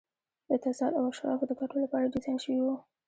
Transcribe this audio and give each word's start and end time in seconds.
د 0.49 0.51
تزار 0.63 0.91
او 0.99 1.03
اشرافو 1.11 1.47
د 1.49 1.51
ګټو 1.59 1.77
لپاره 1.83 2.11
ډیزاین 2.13 2.37
شوي 2.43 2.59
وو. 2.63 2.75